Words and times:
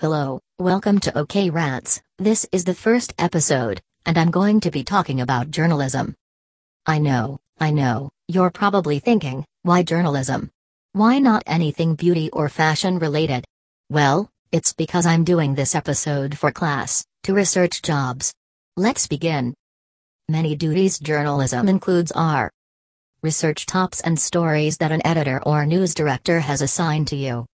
Hello, 0.00 0.38
welcome 0.60 1.00
to 1.00 1.18
OK 1.18 1.50
Rants. 1.50 2.00
This 2.18 2.46
is 2.52 2.62
the 2.62 2.72
first 2.72 3.12
episode, 3.18 3.82
and 4.06 4.16
I'm 4.16 4.30
going 4.30 4.60
to 4.60 4.70
be 4.70 4.84
talking 4.84 5.20
about 5.20 5.50
journalism. 5.50 6.14
I 6.86 6.98
know, 6.98 7.40
I 7.58 7.72
know, 7.72 8.10
you're 8.28 8.52
probably 8.52 9.00
thinking, 9.00 9.44
why 9.64 9.82
journalism? 9.82 10.52
Why 10.92 11.18
not 11.18 11.42
anything 11.48 11.96
beauty 11.96 12.30
or 12.30 12.48
fashion 12.48 13.00
related? 13.00 13.44
Well, 13.90 14.30
it's 14.52 14.72
because 14.72 15.04
I'm 15.04 15.24
doing 15.24 15.56
this 15.56 15.74
episode 15.74 16.38
for 16.38 16.52
class, 16.52 17.04
to 17.24 17.34
research 17.34 17.82
jobs. 17.82 18.32
Let's 18.76 19.08
begin. 19.08 19.52
Many 20.28 20.54
duties 20.54 21.00
journalism 21.00 21.68
includes 21.68 22.12
are 22.12 22.52
research 23.20 23.66
tops 23.66 24.00
and 24.02 24.16
stories 24.16 24.76
that 24.76 24.92
an 24.92 25.04
editor 25.04 25.42
or 25.44 25.66
news 25.66 25.92
director 25.92 26.38
has 26.38 26.62
assigned 26.62 27.08
to 27.08 27.16
you. 27.16 27.46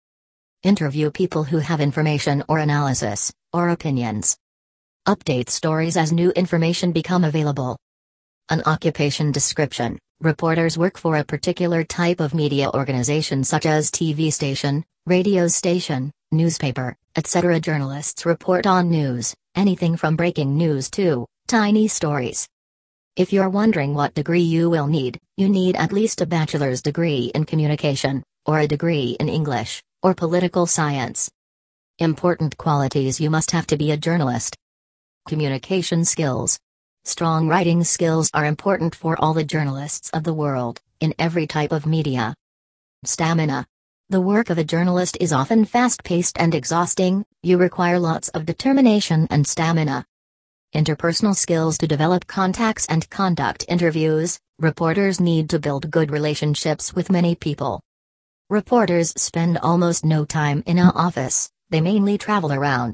Interview 0.64 1.10
people 1.10 1.44
who 1.44 1.58
have 1.58 1.82
information 1.82 2.42
or 2.48 2.58
analysis, 2.58 3.30
or 3.52 3.68
opinions. 3.68 4.38
Update 5.06 5.50
stories 5.50 5.98
as 5.98 6.10
new 6.10 6.30
information 6.30 6.90
become 6.90 7.22
available. 7.22 7.76
An 8.48 8.62
occupation 8.64 9.30
description. 9.30 9.98
Reporters 10.22 10.78
work 10.78 10.96
for 10.96 11.16
a 11.16 11.24
particular 11.24 11.84
type 11.84 12.18
of 12.18 12.32
media 12.32 12.70
organization 12.70 13.44
such 13.44 13.66
as 13.66 13.90
TV 13.90 14.32
station, 14.32 14.82
radio 15.04 15.48
station, 15.48 16.10
newspaper, 16.32 16.96
etc. 17.14 17.60
Journalists 17.60 18.24
report 18.24 18.66
on 18.66 18.88
news, 18.88 19.34
anything 19.54 19.98
from 19.98 20.16
breaking 20.16 20.56
news 20.56 20.88
to 20.92 21.26
tiny 21.46 21.88
stories. 21.88 22.48
If 23.16 23.34
you're 23.34 23.50
wondering 23.50 23.94
what 23.94 24.14
degree 24.14 24.40
you 24.40 24.70
will 24.70 24.86
need, 24.86 25.20
you 25.36 25.50
need 25.50 25.76
at 25.76 25.92
least 25.92 26.22
a 26.22 26.26
bachelor's 26.26 26.80
degree 26.80 27.30
in 27.34 27.44
communication, 27.44 28.22
or 28.46 28.60
a 28.60 28.66
degree 28.66 29.14
in 29.20 29.28
English, 29.28 29.82
or 30.04 30.14
political 30.14 30.66
science. 30.66 31.30
Important 31.98 32.58
qualities 32.58 33.20
you 33.20 33.30
must 33.30 33.50
have 33.52 33.66
to 33.68 33.78
be 33.78 33.90
a 33.90 33.96
journalist. 33.96 34.54
Communication 35.26 36.04
skills. 36.04 36.58
Strong 37.04 37.48
writing 37.48 37.82
skills 37.82 38.30
are 38.34 38.44
important 38.44 38.94
for 38.94 39.16
all 39.18 39.32
the 39.32 39.44
journalists 39.44 40.10
of 40.10 40.22
the 40.22 40.34
world, 40.34 40.82
in 41.00 41.14
every 41.18 41.46
type 41.46 41.72
of 41.72 41.86
media. 41.86 42.34
Stamina. 43.04 43.66
The 44.10 44.20
work 44.20 44.50
of 44.50 44.58
a 44.58 44.64
journalist 44.64 45.16
is 45.20 45.32
often 45.32 45.64
fast 45.64 46.04
paced 46.04 46.38
and 46.38 46.54
exhausting, 46.54 47.24
you 47.42 47.56
require 47.56 47.98
lots 47.98 48.28
of 48.28 48.44
determination 48.44 49.26
and 49.30 49.46
stamina. 49.46 50.04
Interpersonal 50.74 51.34
skills 51.34 51.78
to 51.78 51.86
develop 51.86 52.26
contacts 52.26 52.84
and 52.86 53.08
conduct 53.08 53.64
interviews, 53.68 54.38
reporters 54.58 55.18
need 55.18 55.48
to 55.48 55.58
build 55.58 55.90
good 55.90 56.10
relationships 56.10 56.92
with 56.94 57.10
many 57.10 57.34
people. 57.34 57.80
Reporters 58.50 59.14
spend 59.16 59.56
almost 59.62 60.04
no 60.04 60.26
time 60.26 60.62
in 60.66 60.78
a 60.78 60.90
office, 60.90 61.50
they 61.70 61.80
mainly 61.80 62.18
travel 62.18 62.52
around, 62.52 62.92